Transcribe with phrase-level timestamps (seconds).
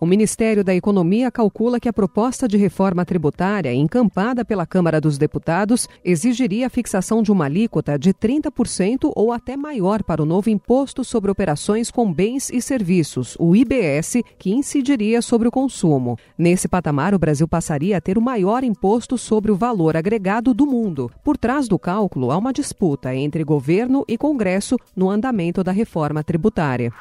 [0.00, 5.18] O Ministério da Economia calcula que a proposta de reforma tributária encampada pela Câmara dos
[5.18, 10.50] Deputados exigiria a fixação de uma alíquota de 30% ou até maior para o novo
[10.50, 16.16] Imposto sobre Operações com Bens e Serviços, o IBS, que incidiria sobre o consumo.
[16.38, 20.64] Nesse patamar, o Brasil passaria a ter o maior imposto sobre o valor agregado do
[20.64, 21.10] mundo.
[21.24, 26.22] Por trás do cálculo, há uma disputa entre governo e Congresso no andamento da reforma
[26.22, 26.92] tributária.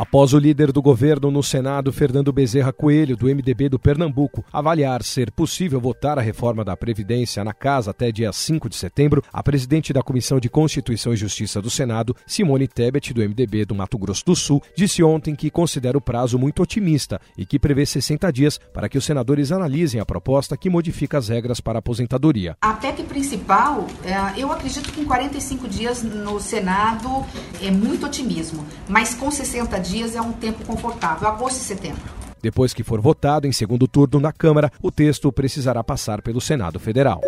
[0.00, 5.02] Após o líder do governo no Senado, Fernando Bezerra Coelho, do MDB do Pernambuco, avaliar
[5.02, 9.42] ser possível votar a reforma da Previdência na casa até dia 5 de setembro, a
[9.42, 13.98] presidente da Comissão de Constituição e Justiça do Senado, Simone Tebet, do MDB do Mato
[13.98, 18.32] Grosso do Sul, disse ontem que considera o prazo muito otimista e que prevê 60
[18.32, 22.56] dias para que os senadores analisem a proposta que modifica as regras para a aposentadoria.
[22.62, 27.22] A PEC principal, é, eu acredito que em 45 dias no Senado
[27.60, 32.20] é muito otimismo, mas com 60 dias é um tempo confortável, agosto e setembro.
[32.42, 36.78] Depois que for votado em segundo turno na Câmara, o texto precisará passar pelo Senado
[36.78, 37.20] Federal.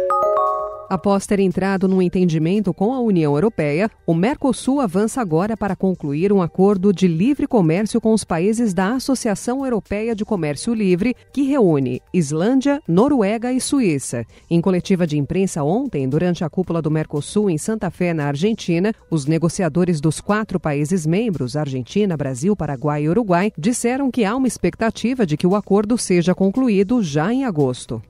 [0.93, 6.31] Após ter entrado num entendimento com a União Europeia, o Mercosul avança agora para concluir
[6.31, 11.45] um acordo de livre comércio com os países da Associação Europeia de Comércio Livre, que
[11.45, 14.27] reúne Islândia, Noruega e Suíça.
[14.51, 18.93] Em coletiva de imprensa ontem, durante a cúpula do Mercosul em Santa Fé, na Argentina,
[19.11, 24.47] os negociadores dos quatro países membros, Argentina, Brasil, Paraguai e Uruguai, disseram que há uma
[24.47, 28.03] expectativa de que o acordo seja concluído já em agosto.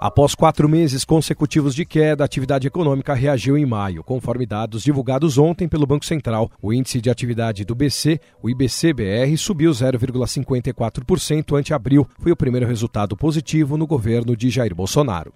[0.00, 5.38] Após quatro meses consecutivos de queda, a atividade econômica reagiu em maio, conforme dados divulgados
[5.38, 6.48] ontem pelo Banco Central.
[6.62, 12.06] O índice de atividade do BC, o IBC-BR, subiu 0,54% ante abril.
[12.20, 15.32] Foi o primeiro resultado positivo no governo de Jair Bolsonaro.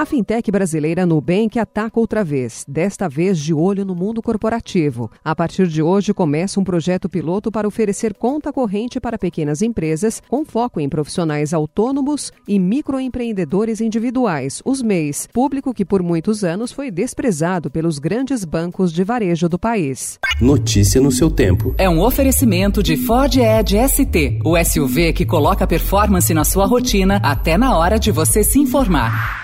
[0.00, 5.10] A fintech brasileira Nubank ataca outra vez, desta vez de olho no mundo corporativo.
[5.22, 10.22] A partir de hoje começa um projeto piloto para oferecer conta corrente para pequenas empresas,
[10.26, 16.72] com foco em profissionais autônomos e microempreendedores individuais, os MEIs, público que por muitos anos
[16.72, 20.18] foi desprezado pelos grandes bancos de varejo do país.
[20.40, 21.74] Notícia no seu tempo.
[21.76, 27.20] É um oferecimento de Ford Edge ST, o SUV que coloca performance na sua rotina
[27.22, 29.39] até na hora de você se informar.